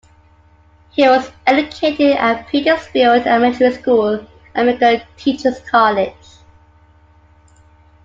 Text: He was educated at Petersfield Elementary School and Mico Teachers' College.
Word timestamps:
He 0.89 1.07
was 1.07 1.29
educated 1.45 2.13
at 2.17 2.47
Petersfield 2.47 3.27
Elementary 3.27 3.71
School 3.73 4.25
and 4.55 4.67
Mico 4.67 4.99
Teachers' 5.15 5.59
College. 5.69 6.15